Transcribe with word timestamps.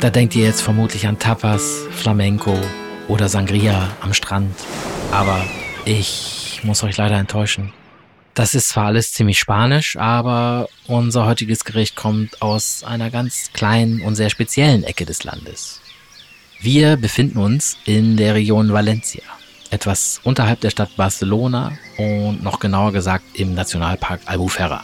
Da 0.00 0.08
denkt 0.08 0.34
ihr 0.34 0.46
jetzt 0.46 0.62
vermutlich 0.62 1.06
an 1.06 1.18
Tapas, 1.18 1.82
Flamenco 1.90 2.58
oder 3.06 3.28
Sangria 3.28 3.90
am 4.00 4.14
Strand. 4.14 4.56
Aber 5.12 5.44
ich 5.84 6.60
muss 6.62 6.82
euch 6.82 6.96
leider 6.96 7.16
enttäuschen. 7.16 7.74
Das 8.32 8.54
ist 8.54 8.70
zwar 8.70 8.86
alles 8.86 9.12
ziemlich 9.12 9.38
spanisch, 9.38 9.98
aber 9.98 10.70
unser 10.86 11.26
heutiges 11.26 11.64
Gericht 11.66 11.96
kommt 11.96 12.40
aus 12.40 12.82
einer 12.82 13.10
ganz 13.10 13.50
kleinen 13.52 14.00
und 14.00 14.14
sehr 14.14 14.30
speziellen 14.30 14.84
Ecke 14.84 15.04
des 15.04 15.24
Landes. 15.24 15.82
Wir 16.62 16.96
befinden 16.96 17.38
uns 17.38 17.76
in 17.84 18.16
der 18.16 18.34
Region 18.34 18.72
Valencia, 18.72 19.24
etwas 19.68 20.18
unterhalb 20.24 20.60
der 20.60 20.70
Stadt 20.70 20.96
Barcelona 20.96 21.72
und 21.98 22.42
noch 22.42 22.58
genauer 22.58 22.92
gesagt 22.92 23.24
im 23.34 23.52
Nationalpark 23.52 24.22
Albufera. 24.24 24.82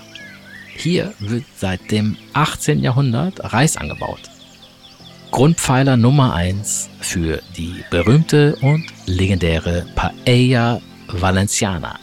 Hier 0.77 1.15
wird 1.21 1.45
seit 1.57 1.91
dem 1.91 2.19
18. 2.35 2.81
Jahrhundert 2.81 3.55
Reis 3.55 3.79
angebaut. 3.79 4.21
Grundpfeiler 5.31 5.97
Nummer 5.97 6.35
1 6.35 6.89
für 7.01 7.41
die 7.57 7.85
berühmte 7.91 8.57
und 8.63 8.85
legendäre 9.07 9.87
Paella 9.95 10.81
Valenciana. 11.09 11.99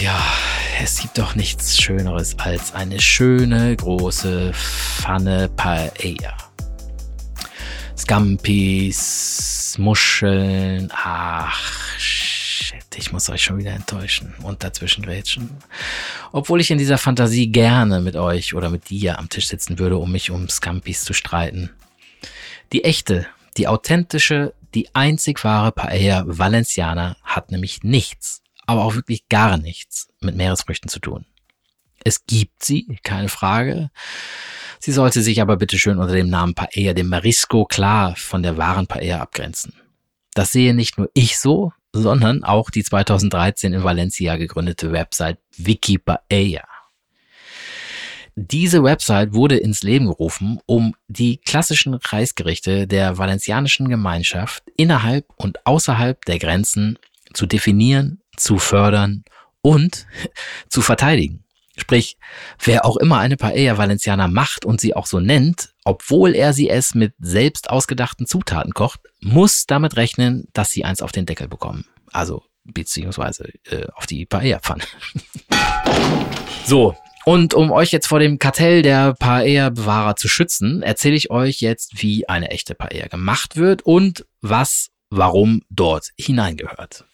Ja, 0.00 0.22
es 0.80 1.00
gibt 1.00 1.18
doch 1.18 1.34
nichts 1.34 1.80
Schöneres 1.80 2.38
als 2.38 2.72
eine 2.74 3.00
schöne 3.00 3.74
große 3.74 4.52
Pfanne 4.52 5.48
Paella. 5.56 6.45
Scampis, 8.06 9.74
Muscheln, 9.78 10.90
ach, 10.92 11.98
shit, 11.98 12.86
ich 12.94 13.10
muss 13.10 13.28
euch 13.28 13.42
schon 13.42 13.58
wieder 13.58 13.72
enttäuschen 13.72 14.32
und 14.44 14.62
dazwischen 14.62 15.04
rätschen. 15.04 15.50
Obwohl 16.30 16.60
ich 16.60 16.70
in 16.70 16.78
dieser 16.78 16.98
Fantasie 16.98 17.48
gerne 17.48 18.00
mit 18.00 18.14
euch 18.14 18.54
oder 18.54 18.70
mit 18.70 18.90
dir 18.90 19.18
am 19.18 19.28
Tisch 19.28 19.48
sitzen 19.48 19.80
würde, 19.80 19.96
um 19.96 20.12
mich 20.12 20.30
um 20.30 20.48
Scampis 20.48 21.02
zu 21.02 21.14
streiten. 21.14 21.70
Die 22.72 22.84
echte, 22.84 23.26
die 23.56 23.66
authentische, 23.66 24.54
die 24.72 24.94
einzig 24.94 25.42
wahre 25.42 25.72
Paella 25.72 26.22
Valenciana 26.26 27.16
hat 27.24 27.50
nämlich 27.50 27.82
nichts 27.82 28.40
aber 28.66 28.84
auch 28.84 28.94
wirklich 28.94 29.28
gar 29.28 29.56
nichts 29.56 30.08
mit 30.20 30.36
Meeresfrüchten 30.36 30.88
zu 30.88 31.00
tun. 31.00 31.24
Es 32.04 32.24
gibt 32.26 32.64
sie, 32.64 32.98
keine 33.02 33.28
Frage. 33.28 33.90
Sie 34.78 34.92
sollte 34.92 35.22
sich 35.22 35.40
aber 35.40 35.56
bitteschön 35.56 35.98
unter 35.98 36.14
dem 36.14 36.28
Namen 36.28 36.54
Paella 36.54 36.92
de 36.92 37.04
Marisco 37.04 37.64
klar 37.64 38.14
von 38.16 38.42
der 38.42 38.56
wahren 38.56 38.86
Paella 38.86 39.20
abgrenzen. 39.20 39.74
Das 40.34 40.52
sehe 40.52 40.74
nicht 40.74 40.98
nur 40.98 41.10
ich 41.14 41.38
so, 41.38 41.72
sondern 41.92 42.44
auch 42.44 42.70
die 42.70 42.84
2013 42.84 43.72
in 43.72 43.84
Valencia 43.84 44.36
gegründete 44.36 44.92
Website 44.92 45.38
Wikipaella. 45.56 46.64
Diese 48.38 48.82
Website 48.82 49.32
wurde 49.32 49.56
ins 49.56 49.82
Leben 49.82 50.08
gerufen, 50.08 50.60
um 50.66 50.94
die 51.08 51.38
klassischen 51.38 51.94
Reisgerichte 51.94 52.86
der 52.86 53.16
valencianischen 53.16 53.88
Gemeinschaft 53.88 54.62
innerhalb 54.76 55.24
und 55.36 55.64
außerhalb 55.64 56.22
der 56.26 56.38
Grenzen 56.38 56.98
zu 57.32 57.46
definieren, 57.46 58.20
zu 58.36 58.58
fördern 58.58 59.24
und 59.62 60.06
zu 60.68 60.82
verteidigen. 60.82 61.45
Sprich, 61.76 62.16
wer 62.62 62.84
auch 62.84 62.96
immer 62.96 63.18
eine 63.18 63.36
Paella 63.36 63.76
Valenciana 63.76 64.28
macht 64.28 64.64
und 64.64 64.80
sie 64.80 64.94
auch 64.94 65.06
so 65.06 65.20
nennt, 65.20 65.74
obwohl 65.84 66.34
er 66.34 66.52
sie 66.52 66.70
es 66.70 66.94
mit 66.94 67.14
selbst 67.18 67.70
ausgedachten 67.70 68.26
Zutaten 68.26 68.72
kocht, 68.72 69.00
muss 69.20 69.66
damit 69.66 69.96
rechnen, 69.96 70.48
dass 70.52 70.70
sie 70.70 70.84
eins 70.84 71.02
auf 71.02 71.12
den 71.12 71.26
Deckel 71.26 71.48
bekommen. 71.48 71.84
Also 72.12 72.42
beziehungsweise 72.64 73.50
äh, 73.70 73.86
auf 73.94 74.06
die 74.06 74.26
Paella-Pfanne. 74.26 74.84
so, 76.66 76.96
und 77.24 77.54
um 77.54 77.72
euch 77.72 77.90
jetzt 77.90 78.06
vor 78.06 78.20
dem 78.20 78.38
Kartell 78.38 78.82
der 78.82 79.14
Paella-Bewahrer 79.14 80.16
zu 80.16 80.28
schützen, 80.28 80.82
erzähle 80.82 81.16
ich 81.16 81.30
euch 81.30 81.60
jetzt, 81.60 82.00
wie 82.02 82.28
eine 82.28 82.50
echte 82.50 82.74
Paella 82.74 83.08
gemacht 83.08 83.56
wird 83.56 83.82
und 83.82 84.26
was, 84.40 84.90
warum 85.10 85.62
dort 85.68 86.10
hineingehört. 86.16 87.04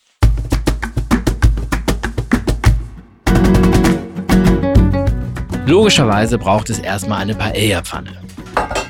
Logischerweise 5.67 6.39
braucht 6.39 6.71
es 6.71 6.81
erstmal 6.81 7.21
eine 7.21 7.37
Paella-Pfanne. 7.37 8.11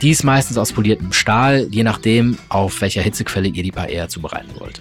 Die 0.00 0.10
ist 0.10 0.24
meistens 0.24 0.56
aus 0.56 0.72
poliertem 0.72 1.12
Stahl, 1.12 1.68
je 1.70 1.82
nachdem, 1.82 2.38
auf 2.48 2.80
welcher 2.80 3.02
Hitzequelle 3.02 3.48
ihr 3.48 3.62
die 3.62 3.70
Paella 3.70 4.08
zubereiten 4.08 4.50
wollt. 4.58 4.80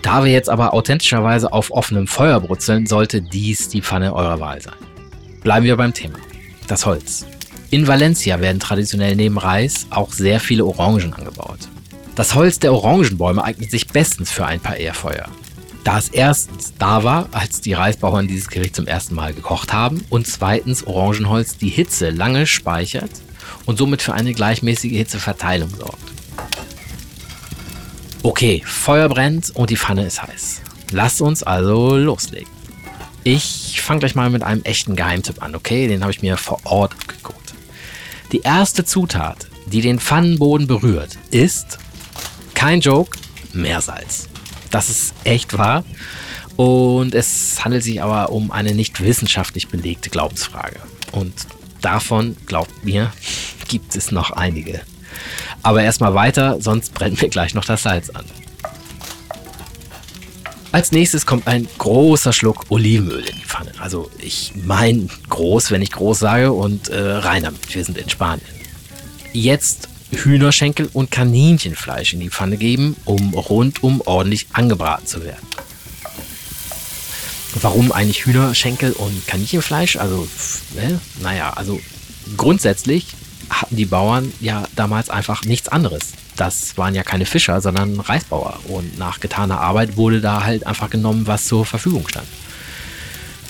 Da 0.00 0.24
wir 0.24 0.32
jetzt 0.32 0.48
aber 0.48 0.72
authentischerweise 0.72 1.52
auf 1.52 1.70
offenem 1.70 2.06
Feuer 2.06 2.40
brutzeln, 2.40 2.86
sollte 2.86 3.20
dies 3.20 3.68
die 3.68 3.82
Pfanne 3.82 4.14
eurer 4.14 4.40
Wahl 4.40 4.60
sein. 4.62 4.74
Bleiben 5.42 5.66
wir 5.66 5.76
beim 5.76 5.92
Thema. 5.92 6.18
Das 6.66 6.86
Holz. 6.86 7.26
In 7.70 7.86
Valencia 7.86 8.40
werden 8.40 8.58
traditionell 8.58 9.14
neben 9.14 9.38
Reis 9.38 9.86
auch 9.90 10.12
sehr 10.12 10.40
viele 10.40 10.64
Orangen 10.64 11.12
angebaut. 11.12 11.68
Das 12.14 12.34
Holz 12.34 12.58
der 12.58 12.72
Orangenbäume 12.72 13.44
eignet 13.44 13.70
sich 13.70 13.86
bestens 13.86 14.30
für 14.30 14.46
ein 14.46 14.60
Paella-Feuer 14.60 15.28
da 15.84 15.98
es 15.98 16.08
erstens 16.08 16.74
da 16.78 17.02
war, 17.02 17.28
als 17.32 17.60
die 17.60 17.72
Reisbauern 17.72 18.28
dieses 18.28 18.48
Gericht 18.48 18.76
zum 18.76 18.86
ersten 18.86 19.14
Mal 19.14 19.34
gekocht 19.34 19.72
haben 19.72 20.04
und 20.10 20.26
zweitens 20.26 20.86
Orangenholz 20.86 21.56
die 21.56 21.68
Hitze 21.68 22.10
lange 22.10 22.46
speichert 22.46 23.10
und 23.66 23.78
somit 23.78 24.02
für 24.02 24.12
eine 24.12 24.32
gleichmäßige 24.32 24.92
Hitzeverteilung 24.92 25.70
sorgt. 25.70 25.98
Okay, 28.22 28.62
Feuer 28.64 29.08
brennt 29.08 29.50
und 29.50 29.70
die 29.70 29.76
Pfanne 29.76 30.06
ist 30.06 30.22
heiß. 30.22 30.62
Lasst 30.92 31.20
uns 31.20 31.42
also 31.42 31.96
loslegen. 31.96 32.50
Ich 33.24 33.80
fange 33.80 34.00
gleich 34.00 34.14
mal 34.14 34.30
mit 34.30 34.42
einem 34.42 34.62
echten 34.62 34.94
Geheimtipp 34.94 35.42
an, 35.42 35.54
okay? 35.56 35.88
Den 35.88 36.02
habe 36.02 36.12
ich 36.12 36.22
mir 36.22 36.36
vor 36.36 36.60
Ort 36.64 36.92
abgeguckt. 36.92 37.54
Die 38.30 38.40
erste 38.40 38.84
Zutat, 38.84 39.48
die 39.66 39.80
den 39.80 39.98
Pfannenboden 39.98 40.66
berührt, 40.66 41.18
ist 41.30 41.78
kein 42.54 42.80
Joke, 42.80 43.18
Meersalz. 43.52 44.28
Das 44.72 44.90
ist 44.90 45.14
echt 45.22 45.56
wahr. 45.56 45.84
Und 46.56 47.14
es 47.14 47.64
handelt 47.64 47.84
sich 47.84 48.02
aber 48.02 48.30
um 48.30 48.50
eine 48.50 48.74
nicht 48.74 49.00
wissenschaftlich 49.02 49.68
belegte 49.68 50.10
Glaubensfrage. 50.10 50.80
Und 51.12 51.32
davon, 51.80 52.36
glaubt 52.46 52.84
mir, 52.84 53.12
gibt 53.68 53.94
es 53.94 54.10
noch 54.10 54.32
einige. 54.32 54.80
Aber 55.62 55.82
erstmal 55.82 56.14
weiter, 56.14 56.60
sonst 56.60 56.94
brennt 56.94 57.22
mir 57.22 57.28
gleich 57.28 57.54
noch 57.54 57.64
das 57.64 57.82
Salz 57.84 58.10
an. 58.10 58.24
Als 60.72 60.90
nächstes 60.90 61.26
kommt 61.26 61.46
ein 61.46 61.68
großer 61.76 62.32
Schluck 62.32 62.64
Olivenöl 62.70 63.20
in 63.20 63.36
die 63.36 63.44
Pfanne. 63.44 63.72
Also 63.78 64.10
ich 64.18 64.52
meine 64.64 65.06
groß, 65.28 65.70
wenn 65.70 65.82
ich 65.82 65.92
groß 65.92 66.18
sage 66.18 66.50
und 66.50 66.88
äh, 66.88 66.98
rein 66.98 67.42
damit. 67.42 67.74
Wir 67.74 67.84
sind 67.84 67.98
in 67.98 68.08
Spanien. 68.08 68.46
Jetzt 69.34 69.88
Hühnerschenkel 70.12 70.88
und 70.92 71.10
Kaninchenfleisch 71.10 72.14
in 72.14 72.20
die 72.20 72.30
Pfanne 72.30 72.56
geben, 72.56 72.96
um 73.04 73.34
rundum 73.34 74.02
ordentlich 74.04 74.46
angebraten 74.52 75.06
zu 75.06 75.24
werden. 75.24 75.46
Warum 77.60 77.92
eigentlich 77.92 78.24
Hühnerschenkel 78.24 78.92
und 78.92 79.26
Kaninchenfleisch? 79.26 79.96
Also, 79.96 80.28
äh, 80.76 80.94
naja, 81.22 81.50
also 81.50 81.80
grundsätzlich 82.36 83.06
hatten 83.50 83.76
die 83.76 83.84
Bauern 83.84 84.32
ja 84.40 84.64
damals 84.74 85.10
einfach 85.10 85.44
nichts 85.44 85.68
anderes. 85.68 86.12
Das 86.36 86.78
waren 86.78 86.94
ja 86.94 87.02
keine 87.02 87.26
Fischer, 87.26 87.60
sondern 87.60 88.00
Reisbauer. 88.00 88.58
Und 88.68 88.98
nach 88.98 89.20
getaner 89.20 89.60
Arbeit 89.60 89.96
wurde 89.96 90.20
da 90.20 90.44
halt 90.44 90.66
einfach 90.66 90.88
genommen, 90.88 91.26
was 91.26 91.46
zur 91.46 91.66
Verfügung 91.66 92.08
stand. 92.08 92.26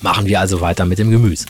Machen 0.00 0.26
wir 0.26 0.40
also 0.40 0.60
weiter 0.60 0.84
mit 0.84 0.98
dem 0.98 1.10
Gemüse. 1.10 1.46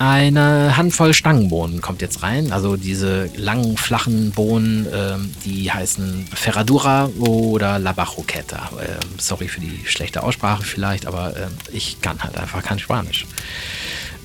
Eine 0.00 0.76
Handvoll 0.76 1.12
Stangenbohnen 1.12 1.80
kommt 1.80 2.02
jetzt 2.02 2.22
rein. 2.22 2.52
Also 2.52 2.76
diese 2.76 3.28
langen, 3.36 3.76
flachen 3.76 4.30
Bohnen, 4.30 4.86
ähm, 4.94 5.34
die 5.44 5.72
heißen 5.72 6.28
Ferradura 6.32 7.10
oder 7.18 7.80
La 7.80 7.92
Barroqueta. 7.92 8.70
Ähm, 8.80 9.08
sorry 9.18 9.48
für 9.48 9.60
die 9.60 9.80
schlechte 9.86 10.22
Aussprache 10.22 10.62
vielleicht, 10.62 11.06
aber 11.06 11.36
ähm, 11.36 11.50
ich 11.72 12.00
kann 12.00 12.22
halt 12.22 12.36
einfach 12.36 12.62
kein 12.62 12.78
Spanisch. 12.78 13.26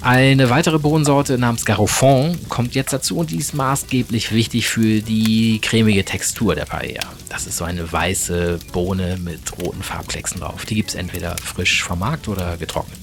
Eine 0.02 0.50
weitere 0.50 0.78
Bohnensorte 0.78 1.38
namens 1.38 1.66
Garofon 1.66 2.38
kommt 2.50 2.76
jetzt 2.76 2.92
dazu 2.92 3.18
und 3.18 3.32
die 3.32 3.38
ist 3.38 3.54
maßgeblich 3.54 4.32
wichtig 4.32 4.68
für 4.68 5.02
die 5.02 5.60
cremige 5.60 6.04
Textur 6.04 6.54
der 6.54 6.66
Paella. 6.66 7.10
Das 7.30 7.48
ist 7.48 7.58
so 7.58 7.64
eine 7.64 7.90
weiße 7.90 8.60
Bohne 8.74 9.18
mit 9.24 9.58
roten 9.60 9.82
Farbklecksen 9.82 10.42
drauf. 10.42 10.66
Die 10.66 10.76
gibt 10.76 10.90
es 10.90 10.96
entweder 10.96 11.36
frisch 11.38 11.84
vom 11.84 12.00
Markt 12.00 12.28
oder 12.28 12.58
getrocknet. 12.58 13.00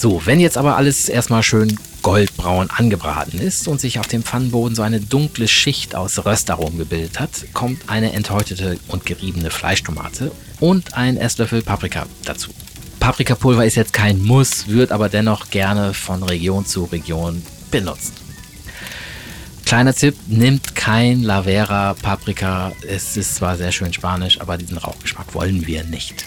So, 0.00 0.24
wenn 0.24 0.40
jetzt 0.40 0.56
aber 0.56 0.78
alles 0.78 1.10
erstmal 1.10 1.42
schön 1.42 1.78
goldbraun 2.00 2.70
angebraten 2.70 3.38
ist 3.38 3.68
und 3.68 3.82
sich 3.82 3.98
auf 3.98 4.06
dem 4.06 4.22
Pfannenboden 4.22 4.74
so 4.74 4.80
eine 4.80 4.98
dunkle 4.98 5.46
Schicht 5.46 5.94
aus 5.94 6.24
Röstaromen 6.24 6.78
gebildet 6.78 7.20
hat, 7.20 7.28
kommt 7.52 7.90
eine 7.90 8.14
enthäutete 8.14 8.78
und 8.88 9.04
geriebene 9.04 9.50
Fleischtomate 9.50 10.32
und 10.58 10.94
ein 10.94 11.18
Esslöffel 11.18 11.60
Paprika 11.60 12.06
dazu. 12.24 12.50
Paprikapulver 12.98 13.66
ist 13.66 13.74
jetzt 13.74 13.92
kein 13.92 14.22
Muss, 14.22 14.68
wird 14.68 14.90
aber 14.90 15.10
dennoch 15.10 15.50
gerne 15.50 15.92
von 15.92 16.22
Region 16.22 16.64
zu 16.64 16.84
Region 16.84 17.42
benutzt. 17.70 18.14
Kleiner 19.66 19.92
Tipp, 19.92 20.16
nimmt 20.28 20.74
kein 20.74 21.22
Lavera 21.22 21.92
Paprika. 21.92 22.72
Es 22.88 23.18
ist 23.18 23.34
zwar 23.34 23.58
sehr 23.58 23.70
schön 23.70 23.92
spanisch, 23.92 24.40
aber 24.40 24.56
diesen 24.56 24.78
Rauchgeschmack 24.78 25.34
wollen 25.34 25.66
wir 25.66 25.84
nicht. 25.84 26.24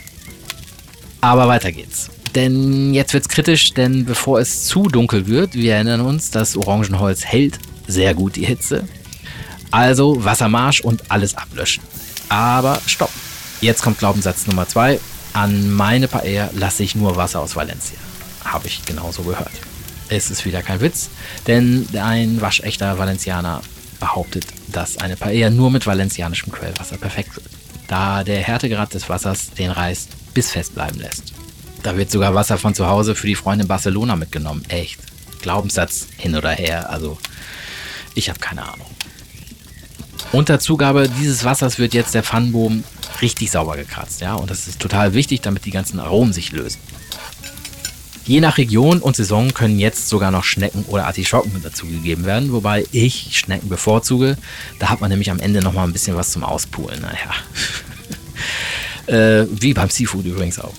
Aber 1.21 1.47
weiter 1.47 1.71
geht's. 1.71 2.11
Denn 2.35 2.93
jetzt 2.93 3.13
wird's 3.13 3.29
kritisch, 3.29 3.73
denn 3.73 4.05
bevor 4.05 4.39
es 4.39 4.65
zu 4.65 4.87
dunkel 4.87 5.27
wird, 5.27 5.53
wir 5.53 5.75
erinnern 5.75 6.01
uns, 6.01 6.31
das 6.31 6.57
Orangenholz 6.57 7.23
hält 7.25 7.59
sehr 7.87 8.13
gut 8.15 8.35
die 8.35 8.45
Hitze. 8.45 8.87
Also 9.69 10.23
Wassermarsch 10.23 10.81
und 10.81 11.11
alles 11.11 11.35
ablöschen. 11.35 11.83
Aber 12.29 12.81
stopp. 12.85 13.11
Jetzt 13.61 13.81
kommt 13.81 13.99
Glaubenssatz 13.99 14.47
Nummer 14.47 14.67
zwei. 14.67 14.99
An 15.33 15.71
meine 15.71 16.07
Paella 16.07 16.49
lasse 16.53 16.83
ich 16.83 16.95
nur 16.95 17.15
Wasser 17.17 17.39
aus 17.39 17.55
Valencia. 17.55 17.97
Habe 18.43 18.67
ich 18.67 18.85
genauso 18.85 19.23
gehört. 19.23 19.51
Es 20.09 20.29
ist 20.29 20.45
wieder 20.45 20.61
kein 20.61 20.81
Witz, 20.81 21.09
denn 21.47 21.87
ein 21.99 22.41
waschechter 22.41 22.97
Valencianer 22.99 23.61
behauptet, 23.99 24.45
dass 24.71 24.97
eine 24.97 25.15
Paella 25.15 25.49
nur 25.49 25.71
mit 25.71 25.87
valencianischem 25.87 26.51
Quellwasser 26.51 26.97
perfekt 26.97 27.35
wird, 27.35 27.47
da 27.87 28.23
der 28.23 28.41
Härtegrad 28.41 28.93
des 28.93 29.09
Wassers 29.09 29.51
den 29.51 29.71
Reis 29.71 30.07
bis 30.33 30.51
fest 30.51 30.75
bleiben 30.75 30.99
lässt. 30.99 31.33
Da 31.83 31.97
wird 31.97 32.09
sogar 32.09 32.33
Wasser 32.33 32.57
von 32.57 32.73
zu 32.73 32.87
Hause 32.87 33.13
für 33.13 33.27
die 33.27 33.35
Freunde 33.35 33.63
in 33.63 33.67
Barcelona 33.67 34.15
mitgenommen. 34.15 34.63
Echt. 34.69 34.99
Glaubenssatz 35.41 36.07
hin 36.17 36.35
oder 36.35 36.51
her. 36.51 36.89
Also, 36.89 37.17
ich 38.15 38.29
habe 38.29 38.39
keine 38.39 38.63
Ahnung. 38.63 38.87
Unter 40.31 40.59
Zugabe 40.59 41.09
dieses 41.09 41.43
Wassers 41.43 41.77
wird 41.77 41.93
jetzt 41.93 42.15
der 42.15 42.23
Pfannenbogen 42.23 42.85
richtig 43.21 43.51
sauber 43.51 43.75
gekratzt, 43.75 44.21
ja. 44.21 44.33
Und 44.35 44.49
das 44.49 44.67
ist 44.67 44.79
total 44.79 45.13
wichtig, 45.13 45.41
damit 45.41 45.65
die 45.65 45.71
ganzen 45.71 45.99
Aromen 45.99 46.31
sich 46.31 46.53
lösen. 46.53 46.79
Je 48.25 48.39
nach 48.39 48.57
Region 48.57 48.99
und 48.99 49.17
Saison 49.17 49.53
können 49.53 49.77
jetzt 49.77 50.07
sogar 50.07 50.31
noch 50.31 50.45
Schnecken 50.45 50.85
oder 50.87 51.07
Artischocken 51.07 51.61
dazugegeben 51.61 52.23
werden, 52.23 52.53
wobei 52.53 52.85
ich 52.93 53.37
Schnecken 53.37 53.67
bevorzuge. 53.67 54.37
Da 54.79 54.89
hat 54.89 55.01
man 55.01 55.09
nämlich 55.09 55.29
am 55.29 55.39
Ende 55.39 55.61
noch 55.61 55.73
mal 55.73 55.83
ein 55.83 55.91
bisschen 55.91 56.15
was 56.15 56.31
zum 56.31 56.45
Auspulen. 56.45 57.01
Naja. 57.01 57.33
äh, 59.43 59.45
wie 59.51 59.73
beim 59.73 59.89
Seafood 59.89 60.25
übrigens 60.25 60.57
auch. 60.57 60.73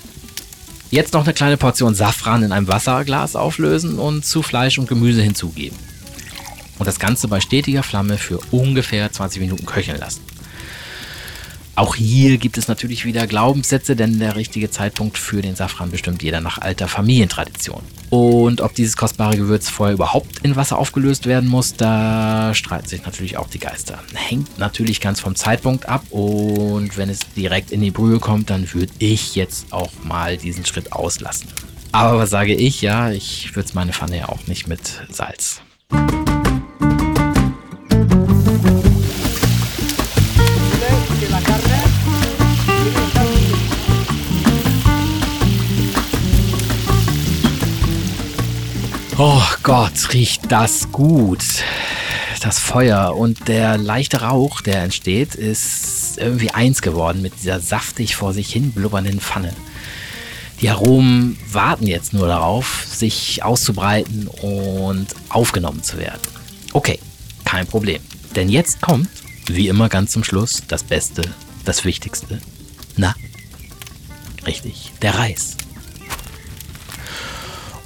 Jetzt 0.94 1.12
noch 1.12 1.24
eine 1.24 1.34
kleine 1.34 1.56
Portion 1.56 1.96
Safran 1.96 2.44
in 2.44 2.52
einem 2.52 2.68
Wasserglas 2.68 3.34
auflösen 3.34 3.98
und 3.98 4.24
zu 4.24 4.42
Fleisch 4.42 4.78
und 4.78 4.88
Gemüse 4.88 5.22
hinzugeben. 5.22 5.76
Und 6.78 6.86
das 6.86 7.00
Ganze 7.00 7.26
bei 7.26 7.40
stetiger 7.40 7.82
Flamme 7.82 8.16
für 8.16 8.38
ungefähr 8.52 9.10
20 9.10 9.40
Minuten 9.40 9.66
köcheln 9.66 9.98
lassen. 9.98 10.20
Auch 11.76 11.96
hier 11.96 12.38
gibt 12.38 12.56
es 12.56 12.68
natürlich 12.68 13.04
wieder 13.04 13.26
Glaubenssätze, 13.26 13.96
denn 13.96 14.20
der 14.20 14.36
richtige 14.36 14.70
Zeitpunkt 14.70 15.18
für 15.18 15.42
den 15.42 15.56
Safran 15.56 15.90
bestimmt 15.90 16.22
jeder 16.22 16.40
nach 16.40 16.58
alter 16.58 16.86
Familientradition. 16.86 17.82
Und 18.10 18.60
ob 18.60 18.74
dieses 18.74 18.96
kostbare 18.96 19.36
Gewürz 19.36 19.68
vorher 19.68 19.94
überhaupt 19.94 20.38
in 20.44 20.54
Wasser 20.54 20.78
aufgelöst 20.78 21.26
werden 21.26 21.48
muss, 21.48 21.74
da 21.74 22.54
streiten 22.54 22.86
sich 22.86 23.04
natürlich 23.04 23.38
auch 23.38 23.48
die 23.48 23.58
Geister. 23.58 23.98
Hängt 24.14 24.56
natürlich 24.58 25.00
ganz 25.00 25.18
vom 25.18 25.34
Zeitpunkt 25.34 25.88
ab 25.88 26.04
und 26.10 26.96
wenn 26.96 27.10
es 27.10 27.20
direkt 27.36 27.72
in 27.72 27.80
die 27.80 27.90
Brühe 27.90 28.20
kommt, 28.20 28.50
dann 28.50 28.72
würde 28.72 28.92
ich 29.00 29.34
jetzt 29.34 29.72
auch 29.72 29.90
mal 30.04 30.36
diesen 30.36 30.64
Schritt 30.64 30.92
auslassen. 30.92 31.48
Aber 31.90 32.18
was 32.18 32.30
sage 32.30 32.54
ich? 32.54 32.82
Ja, 32.82 33.10
ich 33.10 33.54
würze 33.56 33.74
meine 33.74 33.92
Pfanne 33.92 34.18
ja 34.18 34.28
auch 34.28 34.46
nicht 34.46 34.68
mit 34.68 34.80
Salz. 35.10 35.60
Oh 49.16 49.42
Gott, 49.62 50.12
riecht 50.12 50.50
das 50.50 50.90
gut. 50.90 51.44
Das 52.40 52.58
Feuer 52.58 53.14
und 53.16 53.46
der 53.46 53.78
leichte 53.78 54.22
Rauch, 54.22 54.60
der 54.60 54.82
entsteht, 54.82 55.36
ist 55.36 56.18
irgendwie 56.18 56.50
eins 56.50 56.82
geworden 56.82 57.22
mit 57.22 57.32
dieser 57.40 57.60
saftig 57.60 58.16
vor 58.16 58.32
sich 58.32 58.52
hin 58.52 58.72
blubbernden 58.72 59.20
Pfanne. 59.20 59.54
Die 60.60 60.68
Aromen 60.68 61.38
warten 61.52 61.86
jetzt 61.86 62.12
nur 62.12 62.26
darauf, 62.26 62.86
sich 62.90 63.44
auszubreiten 63.44 64.26
und 64.26 65.06
aufgenommen 65.28 65.84
zu 65.84 65.96
werden. 65.98 66.20
Okay, 66.72 66.98
kein 67.44 67.68
Problem. 67.68 68.02
Denn 68.34 68.48
jetzt 68.48 68.82
kommt, 68.82 69.08
wie 69.46 69.68
immer 69.68 69.88
ganz 69.88 70.10
zum 70.10 70.24
Schluss, 70.24 70.64
das 70.66 70.82
Beste, 70.82 71.22
das 71.64 71.84
Wichtigste. 71.84 72.40
Na? 72.96 73.14
Richtig, 74.44 74.90
der 75.02 75.14
Reis. 75.16 75.56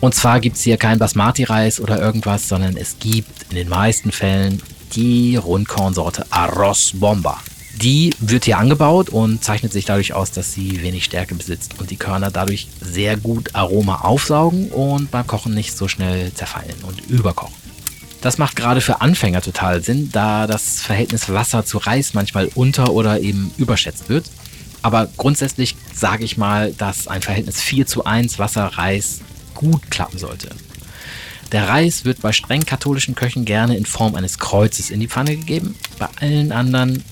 Und 0.00 0.14
zwar 0.14 0.38
gibt 0.40 0.56
es 0.56 0.62
hier 0.62 0.76
kein 0.76 0.98
Basmati-Reis 0.98 1.80
oder 1.80 2.00
irgendwas, 2.00 2.48
sondern 2.48 2.76
es 2.76 2.98
gibt 3.00 3.50
in 3.50 3.56
den 3.56 3.68
meisten 3.68 4.12
Fällen 4.12 4.62
die 4.94 5.36
Rundkornsorte 5.36 6.26
Arroz 6.30 6.92
Bomba. 6.94 7.38
Die 7.82 8.14
wird 8.18 8.44
hier 8.44 8.58
angebaut 8.58 9.08
und 9.08 9.44
zeichnet 9.44 9.72
sich 9.72 9.84
dadurch 9.84 10.12
aus, 10.12 10.32
dass 10.32 10.52
sie 10.52 10.82
wenig 10.82 11.04
Stärke 11.04 11.34
besitzt 11.34 11.78
und 11.78 11.90
die 11.90 11.96
Körner 11.96 12.30
dadurch 12.30 12.68
sehr 12.80 13.16
gut 13.16 13.54
Aroma 13.54 14.00
aufsaugen 14.02 14.70
und 14.70 15.10
beim 15.10 15.26
Kochen 15.26 15.54
nicht 15.54 15.76
so 15.76 15.86
schnell 15.86 16.32
zerfallen 16.32 16.74
und 16.82 17.08
überkochen. 17.08 17.54
Das 18.20 18.38
macht 18.38 18.56
gerade 18.56 18.80
für 18.80 19.00
Anfänger 19.00 19.42
total 19.42 19.82
Sinn, 19.82 20.10
da 20.12 20.48
das 20.48 20.80
Verhältnis 20.80 21.28
Wasser 21.28 21.64
zu 21.64 21.78
Reis 21.78 22.14
manchmal 22.14 22.50
unter- 22.56 22.92
oder 22.92 23.20
eben 23.20 23.52
überschätzt 23.58 24.08
wird. 24.08 24.24
Aber 24.82 25.08
grundsätzlich 25.16 25.76
sage 25.94 26.24
ich 26.24 26.36
mal, 26.36 26.72
dass 26.72 27.06
ein 27.06 27.22
Verhältnis 27.22 27.60
4 27.60 27.86
zu 27.86 28.04
1 28.04 28.38
Wasser-Reis 28.40 29.20
gut 29.58 29.90
klappen 29.90 30.18
sollte. 30.18 30.50
Der 31.50 31.68
Reis 31.68 32.04
wird 32.04 32.22
bei 32.22 32.32
streng 32.32 32.64
katholischen 32.64 33.16
Köchen 33.16 33.44
gerne 33.44 33.76
in 33.76 33.86
Form 33.86 34.14
eines 34.14 34.38
Kreuzes 34.38 34.90
in 34.90 35.00
die 35.00 35.08
Pfanne 35.08 35.36
gegeben. 35.36 35.74
Bei 35.98 36.08
allen 36.20 36.52
anderen, 36.52 37.02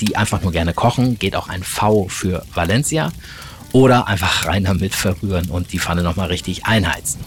die 0.00 0.16
einfach 0.16 0.42
nur 0.42 0.52
gerne 0.52 0.74
kochen, 0.74 1.18
geht 1.18 1.34
auch 1.34 1.48
ein 1.48 1.62
V 1.62 2.08
für 2.08 2.44
Valencia. 2.52 3.10
Oder 3.72 4.06
einfach 4.06 4.46
rein 4.46 4.64
damit 4.64 4.94
verrühren 4.94 5.48
und 5.48 5.72
die 5.72 5.78
Pfanne 5.78 6.02
nochmal 6.02 6.28
richtig 6.28 6.66
einheizen. 6.66 7.20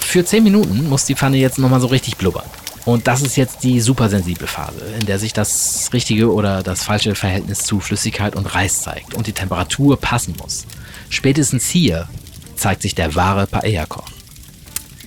Für 0.00 0.24
10 0.24 0.42
Minuten 0.42 0.88
muss 0.88 1.04
die 1.04 1.14
Pfanne 1.14 1.36
jetzt 1.36 1.58
nochmal 1.58 1.80
so 1.80 1.88
richtig 1.88 2.16
blubbern. 2.16 2.46
Und 2.84 3.06
das 3.06 3.22
ist 3.22 3.36
jetzt 3.36 3.62
die 3.62 3.80
supersensible 3.80 4.46
Phase, 4.46 4.80
in 4.98 5.06
der 5.06 5.18
sich 5.18 5.32
das 5.32 5.90
richtige 5.92 6.32
oder 6.32 6.62
das 6.62 6.84
falsche 6.84 7.14
Verhältnis 7.14 7.60
zu 7.60 7.80
Flüssigkeit 7.80 8.36
und 8.36 8.54
Reis 8.54 8.82
zeigt 8.82 9.14
und 9.14 9.26
die 9.26 9.32
Temperatur 9.32 9.98
passen 9.98 10.34
muss. 10.38 10.66
Spätestens 11.08 11.68
hier 11.68 12.08
zeigt 12.56 12.82
sich 12.82 12.94
der 12.94 13.14
wahre 13.14 13.46
Paella-Koch. 13.46 14.10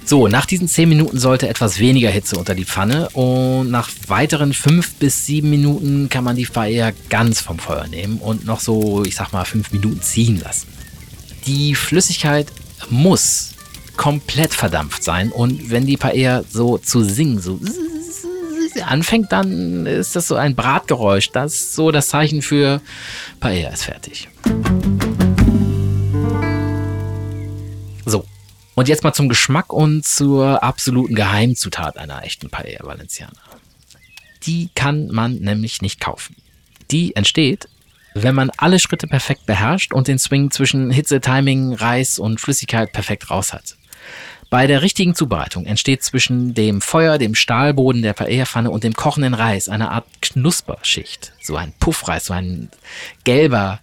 So, 0.06 0.30
nach 0.30 0.46
diesen 0.46 0.70
10 0.70 0.88
Minuten 0.88 1.20
sollte 1.20 1.50
etwas 1.50 1.80
weniger 1.80 2.10
Hitze 2.10 2.38
unter 2.38 2.56
die 2.56 2.64
Pfanne 2.64 3.10
und 3.10 3.70
nach 3.70 3.90
weiteren 4.08 4.54
5 4.54 4.96
bis 4.96 5.26
7 5.26 5.50
Minuten 5.50 6.08
kann 6.08 6.24
man 6.24 6.38
die 6.38 6.46
Paella 6.46 6.92
ganz 7.10 7.42
vom 7.42 7.60
Feuer 7.60 7.88
nehmen 7.88 8.20
und 8.20 8.46
noch 8.46 8.62
so, 8.62 9.04
ich 9.04 9.16
sag 9.16 9.34
mal, 9.34 9.44
5 9.44 9.74
Minuten 9.74 10.02
ziehen 10.02 10.40
lassen. 10.40 10.68
Die 11.46 11.76
Flüssigkeit 11.76 12.48
muss 12.90 13.52
komplett 13.98 14.54
verdampft 14.54 15.04
sein 15.04 15.30
und 15.30 15.70
wenn 15.72 15.86
die 15.86 15.98
Paella 15.98 16.44
so 16.50 16.78
zu 16.78 17.04
singen, 17.04 17.42
so 17.42 17.60
anfängt, 18.86 19.32
dann 19.32 19.86
ist 19.86 20.16
das 20.16 20.28
so 20.28 20.36
ein 20.36 20.56
Bratgeräusch. 20.56 21.32
Das 21.32 21.54
ist 21.54 21.76
so 21.76 21.92
das 21.92 22.08
Zeichen 22.08 22.42
für 22.42 22.82
Paella 23.40 23.70
ist 23.70 23.84
fertig. 23.84 24.30
Und 28.78 28.88
jetzt 28.88 29.04
mal 29.04 29.12
zum 29.12 29.28
Geschmack 29.28 29.74
und 29.74 30.06
zur 30.06 30.62
absoluten 30.62 31.16
Geheimzutat 31.16 31.98
einer 31.98 32.24
echten 32.24 32.52
Paella 32.52 32.86
Valenciana. 32.86 33.34
Die 34.44 34.70
kann 34.76 35.08
man 35.08 35.38
nämlich 35.38 35.82
nicht 35.82 36.00
kaufen. 36.00 36.36
Die 36.92 37.16
entsteht, 37.16 37.70
wenn 38.14 38.36
man 38.36 38.52
alle 38.56 38.78
Schritte 38.78 39.08
perfekt 39.08 39.48
beherrscht 39.48 39.94
und 39.94 40.08
den 40.08 40.20
Swing 40.20 40.52
zwischen 40.52 40.92
Hitze, 40.92 41.22
Timing, 41.22 41.74
Reis 41.74 42.20
und 42.20 42.40
Flüssigkeit 42.40 42.94
perfekt 42.94 43.32
raus 43.32 43.52
hat. 43.52 43.78
Bei 44.52 44.68
der 44.68 44.84
richtigen 44.84 45.16
Zubereitung 45.16 45.66
entsteht 45.66 46.04
zwischen 46.04 46.54
dem 46.54 46.80
Feuer, 46.80 47.18
dem 47.18 47.34
Stahlboden 47.34 48.04
der 48.04 48.14
Paella-Pfanne 48.14 48.70
und 48.70 48.84
dem 48.84 48.94
kochenden 48.94 49.34
Reis 49.34 49.70
eine 49.70 49.90
Art 49.90 50.06
Knusperschicht. 50.22 51.34
So 51.42 51.56
ein 51.56 51.74
Puffreis, 51.80 52.26
so 52.26 52.34
ein 52.34 52.70
gelber, 53.24 53.80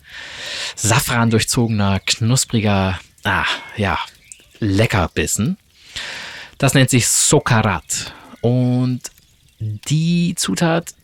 safran 0.76 1.30
durchzogener, 1.30 1.98
knuspriger, 1.98 3.00
ah, 3.24 3.44
ja, 3.76 3.98
Leckerbissen. 4.60 5.56
Das 6.58 6.74
nennt 6.74 6.90
sich 6.90 7.08
Sokarat. 7.08 8.12
Und 8.40 9.00
die 9.58 10.34
Zutat, 10.36 10.94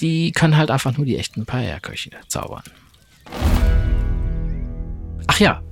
die 0.00 0.32
können 0.32 0.56
halt 0.56 0.70
einfach 0.70 0.96
nur 0.96 1.06
die 1.06 1.16
echten 1.16 1.46
Paella-Köche 1.46 2.10
zaubern. 2.28 2.64
Ach 5.26 5.38
ja, 5.38 5.62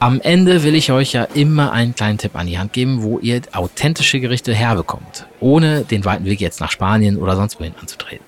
am 0.00 0.20
Ende 0.20 0.62
will 0.62 0.74
ich 0.74 0.92
euch 0.92 1.12
ja 1.12 1.24
immer 1.24 1.72
einen 1.72 1.94
kleinen 1.94 2.18
Tipp 2.18 2.36
an 2.36 2.46
die 2.46 2.58
Hand 2.58 2.72
geben, 2.72 3.02
wo 3.02 3.18
ihr 3.18 3.42
authentische 3.52 4.20
Gerichte 4.20 4.54
herbekommt, 4.54 5.26
ohne 5.40 5.82
den 5.82 6.04
weiten 6.04 6.24
Weg 6.24 6.40
jetzt 6.40 6.60
nach 6.60 6.70
Spanien 6.70 7.16
oder 7.16 7.34
sonst 7.34 7.58
wohin 7.58 7.74
anzutreten. 7.80 8.24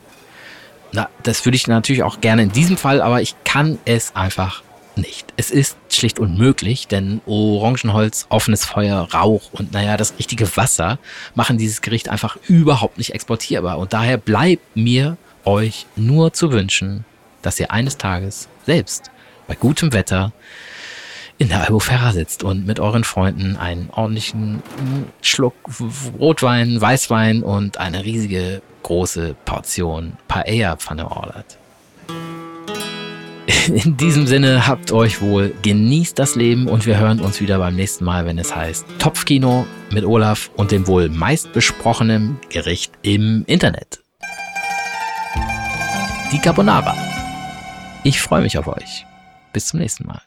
Na, 0.93 1.09
das 1.23 1.45
würde 1.45 1.55
ich 1.55 1.69
natürlich 1.69 2.03
auch 2.03 2.21
gerne 2.21 2.43
in 2.43 2.51
diesem 2.51 2.77
Fall, 2.77 3.01
aber 3.01 3.23
ich 3.23 3.37
kann 3.45 3.79
es 3.85 4.17
einfach 4.17 4.63
nicht. 4.97 5.33
Es 5.37 5.51
ist 5.51 5.77
schlicht 5.91 6.19
unmöglich, 6.19 6.87
denn 6.87 7.21
Orangenholz, 7.27 8.27
offenes 8.29 8.65
Feuer, 8.65 9.09
Rauch 9.13 9.53
und 9.53 9.73
naja, 9.73 9.97
das 9.97 10.15
richtige 10.19 10.57
Wasser 10.57 10.99
machen 11.35 11.59
dieses 11.59 11.81
Gericht 11.81 12.09
einfach 12.09 12.37
überhaupt 12.49 12.99
nicht 12.99 13.15
exportierbar. 13.15 13.79
Und 13.79 13.93
daher 13.93 14.17
bleibt 14.17 14.77
mir 14.77 15.17
euch 15.45 15.87
nur 15.97 16.33
zu 16.33 16.53
wünschen, 16.53 17.05
dass 17.43 17.59
ihr 17.59 17.71
eines 17.71 17.97
Tages 17.97 18.49
selbst 18.67 19.11
bei 19.47 19.55
gutem 19.55 19.93
Wetter 19.93 20.33
in 21.39 21.49
der 21.49 21.63
Albufera 21.63 22.13
sitzt 22.13 22.45
und 22.45 22.67
mit 22.67 22.81
euren 22.81 23.03
Freunden 23.03 23.57
einen 23.57 23.89
ordentlichen 23.91 24.63
Schluck 25.23 25.55
Rotwein, 26.19 26.79
Weißwein 26.79 27.43
und 27.43 27.79
eine 27.79 28.05
riesige 28.05 28.61
große 28.83 29.35
Portion 29.47 30.19
Paella-Pfanne 30.29 31.11
ordert. 31.11 31.57
In 33.69 33.97
diesem 33.97 34.26
Sinne 34.26 34.67
habt 34.67 34.93
euch 34.93 35.21
wohl, 35.21 35.55
genießt 35.62 36.19
das 36.19 36.35
Leben 36.35 36.67
und 36.69 36.87
wir 36.87 36.99
hören 36.99 37.21
uns 37.21 37.40
wieder 37.40 37.59
beim 37.59 37.75
nächsten 37.75 38.05
Mal, 38.05 38.25
wenn 38.25 38.38
es 38.38 38.55
heißt 38.55 38.87
Topfkino 38.99 39.67
mit 39.90 40.05
Olaf 40.05 40.50
und 40.57 40.71
dem 40.71 40.87
wohl 40.87 41.09
meistbesprochenen 41.09 42.38
Gericht 42.49 42.93
im 43.02 43.45
Internet. 43.47 44.00
Die 46.33 46.38
Carbonara. 46.38 46.97
Ich 48.05 48.21
freue 48.21 48.43
mich 48.43 48.57
auf 48.57 48.69
euch. 48.69 49.05
Bis 49.52 49.67
zum 49.67 49.81
nächsten 49.81 50.07
Mal. 50.07 50.23